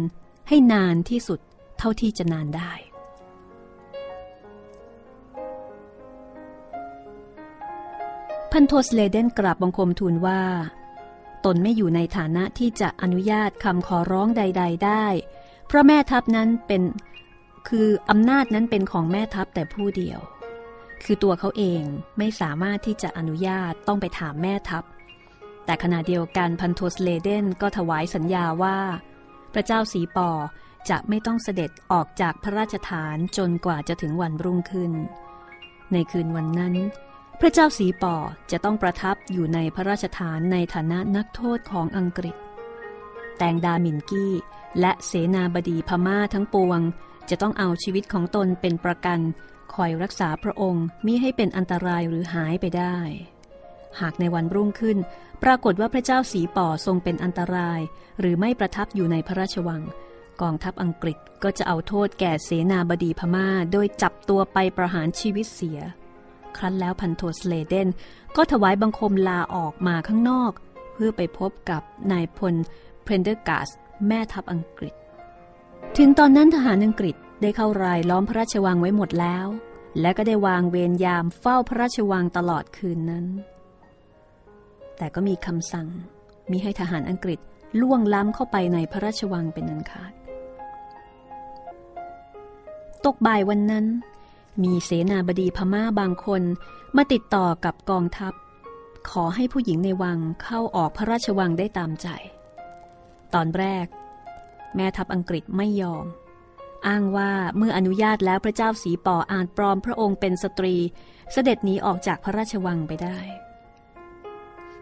[0.48, 1.40] ให้นานที่สุด
[1.78, 2.72] เท่าที่จะนานได้
[8.52, 10.42] พันโทสเลเดนกราบบังคมทูลว่า
[11.46, 15.06] ตนไม่อยู่ในฐานะที่จะอนุญาตคำขอร้องใด ๆ ได้
[15.68, 16.82] เพราะแม่ทัพนั้นเป็น
[17.68, 20.20] คืออำนาจนั้นเป็นของแม่ทัพแต่ผู้เดียว
[21.04, 21.84] คือตัวเขาเอง
[22.18, 24.84] ไม่สามารถที่จะอนุญาตต้องไปถามแม่ทัพ
[25.66, 28.80] แต่ขณะเดียวกันพันโทสเลเดนก็ถวายสัญญาว่า
[29.54, 30.30] พระเจ้าสีปอ
[30.90, 34.92] จะไม่ต้องเสด็จออกจากพระราชฐานจนกว่าจะถึงวันรุ่งขึ้น
[35.94, 36.76] ในคืนวันนั้น
[37.40, 38.16] พระเจ้าสีปอ
[38.52, 42.36] จะต้องประทับอยู่ในพระราชฐานในฐานะนักโทษของอังกฤษ
[43.38, 44.34] แตงดามินกี้
[44.80, 46.80] และเสนาบดีพม่าทั้งปวง
[47.30, 49.20] จะต้องเอาชีวิตของตนเป็นประกัน
[49.74, 52.98] คอยรักษาพระองค์มิให้เป็นอันตรายหรือหายไปได้
[54.00, 54.98] หากในวันรุ่งขึ้น
[55.44, 57.80] ปรากฏว่าพระเจ้าสีป่อทรงเป็นอันตราย
[58.20, 59.82] หรือไม่ประทับอยู่ในพระราชวัง
[60.42, 65.80] กองทัพอังกฤษก็จะเอาโทษแก่เสนาบดีพม่า โดยจับตัวไปประหารชีวิตเสีย
[66.58, 67.90] ครั้นแล้วพันโทสเลเดน
[68.36, 70.52] ก็ถวายบังคมลาออกมาข้างนอก
[70.94, 72.56] เพื่อไปพบกับนายพล
[73.04, 73.70] เพรนเดอร์กาส
[74.08, 74.94] แม่ทัพอังกฤษ
[75.96, 79.46] ถึงตอนนั้นทหารอังกฤษได้เข้ารายล้อมพระราชวังไว้หมดแล้ว
[80.02, 83.26] และก็ได้วางเวรยามเฝ้าพระราชวังตลอดคืนนั้น
[84.98, 85.88] แต่ก็มีคำสั่ง
[86.52, 87.40] มีให้ทหารอังกฤษ
[87.82, 90.14] ล่วงล้ำเข้าไปในพระราชวังเป็นอันขาด
[93.06, 93.86] ตกบ่ายวันนั้น
[94.64, 96.42] มีเสนาบดีพม่าบางคน
[96.96, 98.34] มาติดต่อกับกองทัพ
[99.10, 102.08] ขอให้ผู้หญิงในวังเข้าออกพระราชวังได้ตามใจ
[103.34, 103.86] ตอนแรก
[104.76, 106.06] แม่ทัพอังกฤษไม่ยอม
[106.88, 110.76] อ้างว่าเมื่ออนุญาตแล้วพระเจ้าสีป่ออาจปลอมพระองค์เป็นสตรี
[111.32, 113.18] เสด็จหนีออกจากพระราชวังไปได้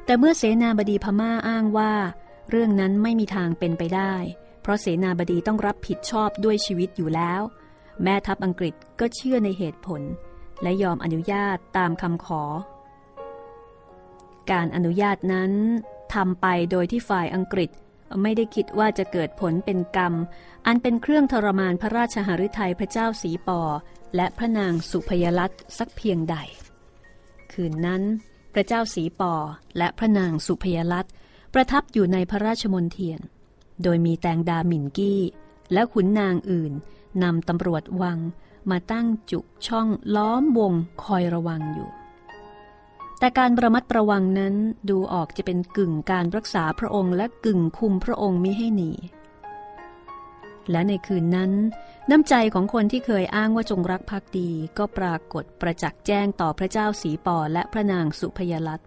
[0.06, 1.94] แต่เมื่อเสนาบดีพม่าอ้างว่า
[2.50, 4.14] เรื่องนั้นไม่มีทางเป็นไปได้
[4.62, 7.42] เพราะเสนาบดีต้องรับผิดชอบด้วยชีวิตอยู่แล้ว
[8.04, 10.02] แม่ทัพอังกฤษก็เชื่อในเหตุผล
[10.64, 12.44] และยอมอนุญาตตามคำขอ
[14.52, 15.52] การอนุญาตนั้น
[16.14, 17.70] ทำไปโดยที่ฝ่ายอังกฤษ
[18.22, 20.14] ไม่ได้คิดว่าจะเกิดผลเป็นกรรม
[20.66, 23.62] อันเป็นเครื่องทรมานพระราชหฤทัยพระเจ้าสีปอ
[24.16, 26.36] และพระนางสุพยลัตสักเพียงใด
[27.52, 28.04] คืนนั้น
[28.54, 29.34] พระเจ้าสีปอ
[29.78, 31.06] และพระนางสุพยลัต
[31.54, 33.20] ประทับอยู่ในพระราชมนเทียน
[33.84, 35.22] โดยมีแตงดาหมินกี้
[35.74, 36.74] และขุนนางอื่น
[37.24, 38.20] นำตำรวจวัง
[38.70, 41.90] มาตั้งจุกช่องล้อมวงคอยระวังอยู่
[43.26, 44.56] แต่การระมัดระวังนั้น
[44.90, 48.92] ดูออกจะเป็นกึ่งการรักษาพระองค์และกึ่งคุมพระองค์มิให้หนี
[50.72, 51.52] และในคืนนั้น
[52.10, 58.82] น้ำใจของคนที่เคยอ้างว่าจงรักภักดีก็ปรากฏประจักษ์แจ้งต่อพระเจ้าสีปอและพระนางสุพยลัต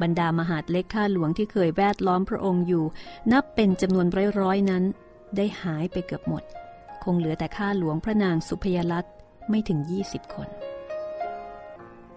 [0.00, 2.84] บรรดามหาดเล็กข้าหลวงที่เคยแวดล้อมพระองค์อยู่
[3.32, 4.06] นับเป็นจำนวน
[4.40, 4.84] ร้อยๆนั้น
[5.36, 6.42] ได้หายไปเกือบหมด
[7.04, 9.04] คงเหลือแต่ข้าหลวงพระนางสุพยลัต
[9.48, 10.48] ไม่ถึง 20 คน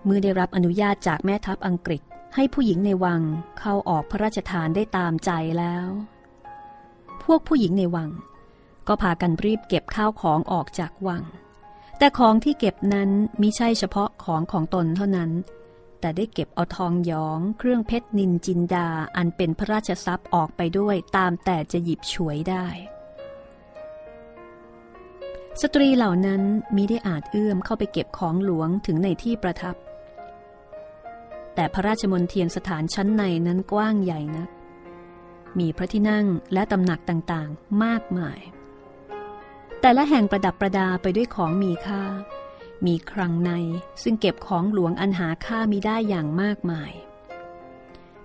[0.05, 2.01] เมื่อได้รับอนุญาตจากแม่ทัพอังกฤษ
[2.35, 3.21] ให้ผู้หญิงในวัง
[3.59, 5.87] เข้าออกพระราชทานได้ตามใจแล้ว
[7.23, 8.09] พวกผู้หญิงในวัง
[8.87, 11.23] ก็พากันรีบเก็บข้าวของออกจากวัง
[11.97, 13.09] แต่ของที่เก็บนั้น
[13.41, 15.31] มิใช่เฉพาะของของตนเท่านั้น
[15.99, 18.87] แต่ได้เก็บเอาทองหยอง เครื่องเพชรนินจินดา
[19.17, 22.65] อันเป็นพระราชทรัพย์ออกไปด้วยตามแต่จะหยิบฉวยได้
[25.61, 26.41] สตรีเหล่านั้น
[26.75, 29.75] มิได้อาจเอื้อมเข้าไปเก็บของหลวงถึงในที่ประทับ
[31.55, 34.49] แต่พระราชมนเทียนสถานชั้นในนั้นกว้างใหญ่นะัก
[35.59, 38.39] มีพระที่นั่งและตำหนักต่างๆ มากมาย
[39.81, 42.03] แต่ละแห่งประดับประดาไปด้วยของมีค่า
[42.85, 43.51] มีครังใน
[44.03, 46.91] ซึ่งเก็บของหลวงอันหาค่ามีได้อย่างมากมาย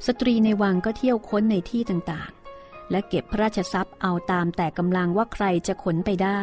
[0.07, 6.43] สตรีในวังก็เที่ยวค้นในที่ต่างๆ และเก็บพระราชทรัพย์เอาตามแต่กำลังว่าใครจะขนไปได้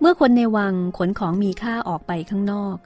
[0.00, 2.76] เมื่อคนในวังขนของมีค่าออกไปข้างนอก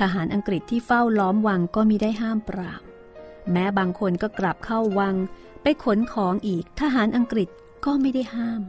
[0.00, 2.82] ทหารอังกฤษที่เฝ้าล้อมวังก็มีได้ห้ามปราม
[3.52, 5.14] แม้บางคนก็กลับเข้าวัง
[5.62, 7.48] ไปขนของอีกทหารอังกฤษ
[7.84, 8.62] ก็ไม่ได้ห้าม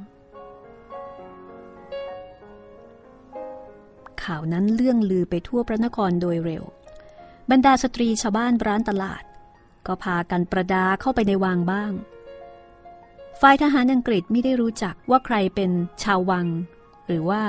[4.24, 6.64] ข่าวนั้นเลื่องลือไปทั่วพระนครโดยเร็ว
[7.52, 9.24] บรรดาสตรีชาวบ้านร้านตลาด
[9.88, 11.92] ก็พากันประดาเข้าไปในวังบ้าง
[13.42, 15.72] ฝ่ายทหารอังกฤษไม่ได้รู้จักว่าใครเป็น
[16.04, 16.48] ชาววัง
[17.08, 17.42] หรือว่า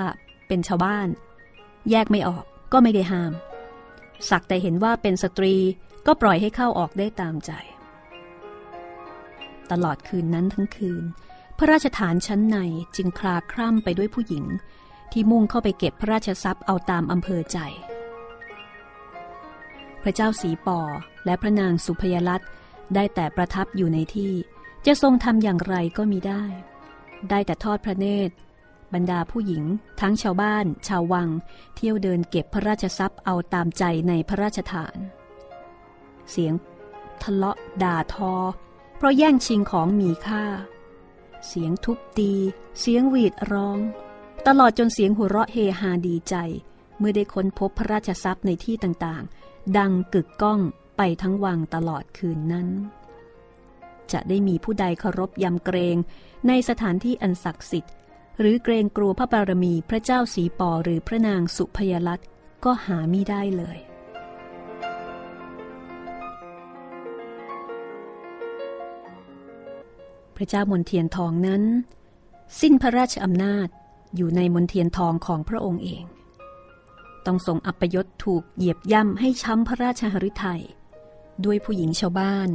[0.49, 1.09] เป็นชาวบ้าน
[1.90, 3.33] แยกไม่ออกก็ไม่ได้ห้าม
[4.31, 5.55] สักแต่เห็นว่าเป็นสตรี
[6.07, 7.53] ก็ปล่อยให้เข้าออกได้ตามใจ
[9.70, 11.05] ตลอดคืนนั้นทั้งคืน
[11.59, 12.57] พระราชฐานชั้นใน
[12.96, 14.44] จึงคลาคร่ำไปด้วยผู้หญิง
[15.12, 17.59] ที่มุ่งเข้าไปเก็บพระราชทรัพย์เอาตามอำเภอใจ
[20.03, 20.81] พระเจ้าสีปอ
[21.25, 22.40] และพระนางสุพยลัต
[22.94, 24.33] ได้แต่ประทับอยู่ในที่
[24.87, 26.44] จะทรงทำอย่างไรก็มีได้
[27.31, 28.35] ได้แต่ทอดพระเนตร
[28.94, 29.64] บรรดาผู้หญิง
[30.00, 31.28] ทั้งชาวบ้าน ชาววัง
[31.76, 34.96] เที่ยวเดินเก็บพระราชทรัพย์เอาตามใจในพระราชฐาน
[36.31, 36.55] เสียง
[37.22, 38.35] ทะเลาะด่าทอ
[38.96, 40.44] เพราะแย่งชิงของมีค่า
[41.46, 42.33] เสียงทุบตี
[42.81, 43.78] เสียงหวีดร้อง
[44.46, 46.35] ตลอดจนเสียงหัวเราะเฮฮาดีใจ
[46.98, 50.61] เมื่อได้ค้นพบพระราชทรัพย์ในที่ต่างๆ ดังกึกก้อง
[50.96, 52.68] ไปทั้งวังตลอดคืนนั้น
[54.12, 55.96] จะได้มีผู้ใดเคารพยำเกรง
[56.48, 57.94] ในสถานที่อันศักดิ์สิทธิ์
[58.38, 62.21] หรือเกรงกลัวพระบารมีพระเจ้าสีปอหรือพระนางสุพยลัต
[62.64, 63.79] ก็หาไม่ได้เลย
[70.37, 71.62] พระเจ้ามนเทียนทองนั้น
[72.61, 73.68] สิ้นพระราชอำนาจ
[74.16, 76.05] อยู่ในมนเทียนทองของพระองค์เอง
[77.27, 80.62] ต้องทรงอัปยศถูกเหยียบย่ำให้ช้ำพระราชหฤทยัย
[81.45, 82.49] ด้วยผู้หญิงชาวบ้าน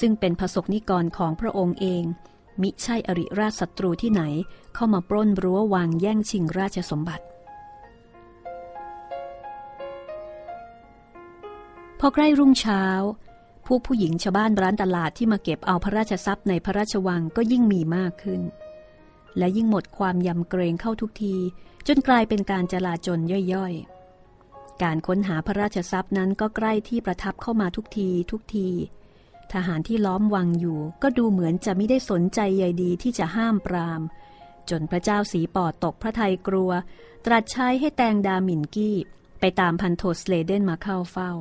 [0.00, 2.04] ซึ่งเป็นพระศกนิกรของพระองค์เอง
[2.62, 4.22] มิใช่อริราชศัตรูที่ไหน
[4.74, 7.24] เข้ามาปล้นรั้ววางแย่งชิงราชสมบัติ
[12.00, 12.84] พอใกล้รุ่งเช้า
[13.66, 18.42] พวกผู้หญิงชาวบ้านร้านตลาดที่มาเก็บเอาพระราชทรัพย์ในพระราชวังก็ยิ่งมีมากขึ้น
[19.38, 21.36] และยิ่งหมดความยำเกรงเข้าทุกที
[21.86, 23.18] จนกลายเป็นการจลาจล
[23.52, 28.74] ย่อยๆ การค้นหาพระราชทรัพย์นั้นก็ใกล้ที่ประทับเข้ามาทุกทีทุกทีท
[29.54, 34.00] ทหารที่ล้อมวังอยู่ ก็ดูเหมือนจะไม่ได้สนใจใยดีที่จะห้ามปราม
[34.70, 36.70] จนพระเจ้าสีป่อตกพระทัยกลัว
[37.26, 38.96] ตรัสใช้ให้แตงดาหมินกี้
[39.40, 41.32] ไปตามพันโทสเลเดนมาเข้าเฝ้า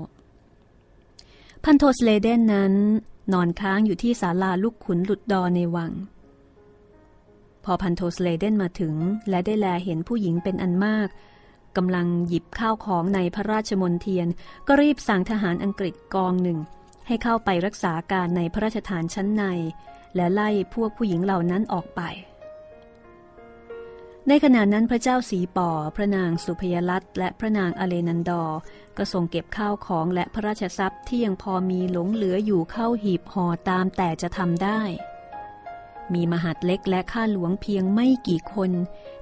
[1.63, 2.73] พันโทสเลเดนนั้น
[3.33, 5.91] นอนค้างอยู่ที่ศาลาลูกขุนหลุดดอในวัง
[7.63, 8.93] พอพันโทสเลเดนมาถึง
[9.29, 11.07] และได้แลเห็นผู้หญิงเป็นอันมาก
[11.77, 14.27] กำลังหยิบข้าวของในพระราชมณเฑียร
[14.67, 16.59] ก็รีบสั่งทหารอังกฤษกองหนึ่ง
[17.07, 19.43] ให้เข้าไปรักษาการในพระราชฐานชั้นใน
[20.15, 22.01] และไล่พวกผู้หญิงเหล่านั้นออกไป
[24.27, 28.59] ในขณะนั้นพระเจ้าสีป่อ พระนางสุพยลัตและพระนางอเลนันดอร์
[28.97, 34.81] ก็ทรงเก็บข้าวของและพระราชทรัพย์ที่ยังพอมีหลงเหลืออยู่เข้าหีบห่อตามแต่จะทำได้
[36.13, 38.71] มีมหาดเล็กและข้าหลวงเพียงไม่กี่คน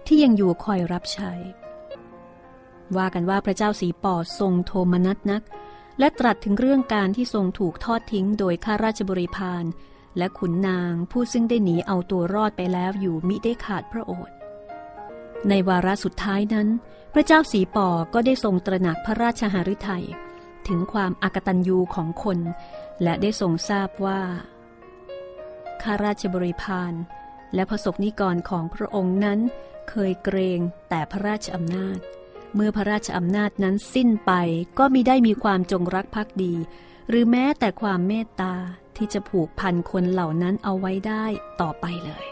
[0.07, 1.31] ที่ยังอยู่คอยรับใช้
[2.97, 5.43] ว่ากันว่าพระเจ้าสีป่อทรงโทมนัสนัก
[6.01, 9.65] และตรัสถึงเรื่องการที่ทรงถูกทอดทิ้งโดยข้าราชบริพาร
[10.17, 14.35] และขุนนางผู้ซึ่งได้หนีเอาตัวรอดไปแล้วอยู่มิได้ขาดพระโอษฐ์
[15.49, 16.67] ในวาระสุดท้ายนั้น
[17.13, 20.05] พระเจ้าสีปอก็ได้ทรงตระหนักพระราชหฤทัย
[20.67, 22.39] ถึงความอากตัญญูของคน
[23.03, 24.21] และได้ทรงทราบว่า
[25.81, 26.93] ข้าราชบริพาร
[27.55, 29.39] และพระสกนิกรของพระองค์นั้น
[29.89, 30.59] เคยเกรง
[30.89, 31.99] แต่พระราชอำนาจ
[32.55, 34.31] เมื่อพระราชอำนาจนั้นสิ้นไป
[34.77, 36.53] ก็มิได้มีความจงรักภักดี
[37.09, 38.53] หรือแม้แต่ความเมตตา
[38.97, 41.25] ที่จะผูกพันคนเหล่านั้นเอาไว้ได้
[41.61, 42.25] ต่อไปเลย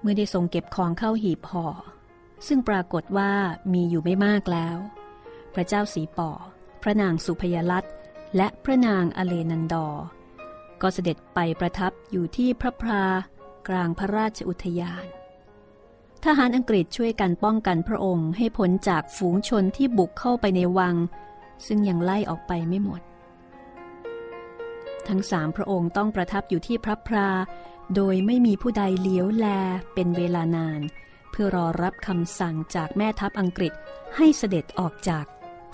[0.00, 1.66] เมื่อได้ทรงเก็บของเข้าหีบห่อ
[2.46, 3.32] ซึ่งปรากฏว่า
[3.72, 4.76] มีอยู่ไม่มากแล้ว
[5.54, 6.30] พระเจ้าสีป่อ
[6.82, 7.84] พระนางสุพยลัต
[8.36, 9.88] และพระนางอเลนันดอ
[10.82, 13.04] ก็เสด็จไปประทับอยู่ที่พระพรา
[13.68, 15.06] กลางพระราชอุทยาน
[16.24, 20.94] ทหารอังกฤษช่วยกันป้องกันพระองค์ให้พ้นจากฝูงชนที่บุกเข้าไปในวัง
[21.66, 23.02] ซึ่งยังไล่ออกไปไม่หมด
[25.08, 27.28] ทั้งสามพระองค์ต้องประทับอยู่ที่พระพรา
[27.94, 29.46] โดยไม่มีผู้ใดเลี้ยวแล
[29.94, 30.80] เป็นเวลานาน
[31.30, 33.72] เพื่อรอรับคำสั่งจากแม่ทัพอังกฤษ
[34.16, 35.24] ให้เสด็จออกจาก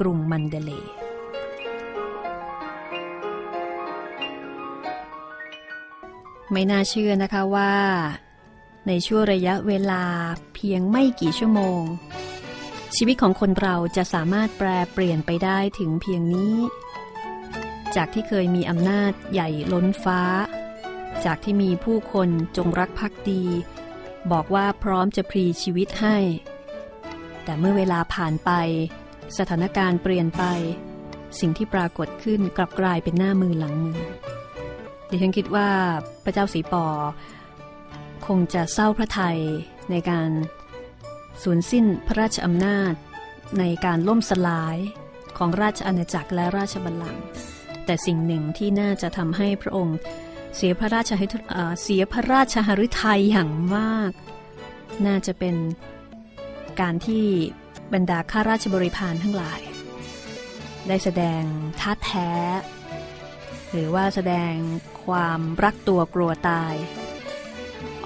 [0.00, 0.72] กรุงมันเดเล
[6.50, 7.74] ไม่น่าเชื่อนะคะว่า
[8.86, 10.04] ในช่วงระยะเวลา
[10.54, 11.82] เพียงไม่กี่ชั่วโมง
[12.96, 16.56] ชีวิตของคนเราจะสามารถแปลเปลี่ยนไปได้ถึงเพียงนี้
[17.96, 20.22] จากที่เคยมีอำนาจใหญ่ล้นฟ้า
[21.24, 23.44] จากที่มีผู้คนจงรักภักดี
[24.32, 26.16] บอกว่าพร้อมจะพรีชีวิตให้
[27.44, 28.50] แต่เมื่อเวลาผ่านไป
[29.38, 30.44] สถานการณ์เปลี่ยนไป
[31.40, 34.00] สิ่งที่ปรากฏขึ้นกลับกลายเป็นหน้ามือหลังมือ
[35.12, 35.68] ดิฉันคิดว่า
[36.24, 36.86] พระเจ้าสีปอ
[38.26, 39.38] คงจะเศร้าพระไทย
[39.90, 40.30] ในการ
[41.42, 42.92] สูญสิ้นพระราชอำนาจ
[43.58, 44.76] ในการล่มสลาย
[45.38, 47.24] ของราชอาณาจักรและราชบัลลังก์
[47.84, 49.98] แต่สิ่งหนึ่งที่น่าจะทำให้พระองค์
[50.56, 51.10] เสียพระราช
[51.82, 54.12] เสียพระราชหฤทัยอย่างมาก
[55.06, 55.56] น่าจะเป็น
[56.80, 57.24] การที่
[57.92, 59.60] บรรดาข้าราชบริพารทั้งหลาย
[60.88, 61.42] ได้แสดง
[61.80, 62.30] ท่าแท้
[63.72, 64.54] หรือว่าแสดง
[65.06, 66.74] ความรักตัวกลัวตาย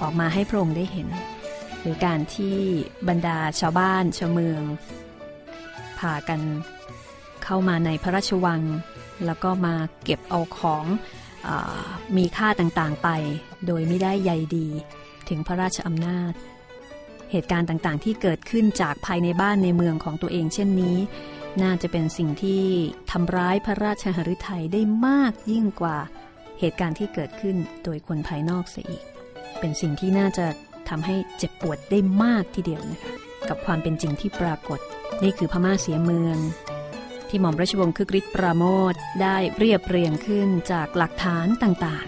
[0.01, 1.07] ออกมาให้พระองค์ได้เห็น
[1.81, 2.57] หรือการที่
[3.07, 4.61] บรรดาชาวบ้านชาวเมือง
[5.99, 6.41] พากัน
[7.43, 8.61] เข้ามาในพระราชวัง
[9.25, 10.85] แล้วก็มาเก็บเอาของ
[12.17, 13.09] มีค่าต่างๆไป
[13.67, 14.67] โดยไม่ได้ใยดี
[15.29, 16.33] ถึงพระราชอำนาจ
[17.31, 20.97] เหตุการณ์ต่างๆ ที่เกิดขึ้นจากภายในบ้านในเมืองของตัวเองเช่นนี้
[21.61, 22.63] น่าจะเป็นสิ่งที่
[23.11, 25.97] ทำร้ายพระราชหฤทัยได้มากยิ่งกว่า
[26.59, 29.03] เหตุการณ์ที่เกิดขึ้นโดยคนภายนอกเสียอีก
[29.59, 30.45] เป็นสิ่งที่น่าจะ
[30.89, 33.11] ทำให้เจ็บปวดได้มากทีเดียวนะคะ
[33.49, 34.79] กับความเป็นจริงที่ปรากฏ
[35.23, 36.37] นี่คือพม่าเสียเมือง
[37.29, 42.05] ที่หม่อมราชวงศ์คึกฤทธิ์ปราโมทได้เรียบเรียงขึ้นจากหลักฐานต่าง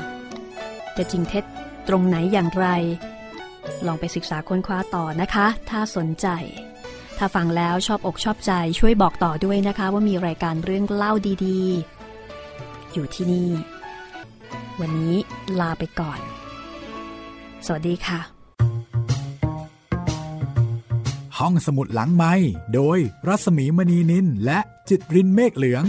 [0.47, 1.45] ๆ จะจริงเท็จ
[1.88, 2.68] ตรงไหนอย่างไร
[3.88, 6.28] ลองไปศึกษาค้นคว้าต่อนะคะ ถ้าสนใจ
[7.18, 11.14] ถ้าฟังแล้วชอบอกชอบใจช่วยบอกต่อด้วยนะคะ ว่ามีรายการเรื่องเล่า
[11.45, 13.50] ดีๆ อยู่ที่นี่
[14.82, 15.18] วันนี้
[15.60, 16.20] ลาไปก่อน
[17.66, 18.20] สวัสดีค่ะ
[21.38, 22.34] ห้องสมุดหลังไม้
[22.74, 24.60] โดยรัศมีมณีนินและ
[24.90, 25.84] จิตรินเมฆเหลือง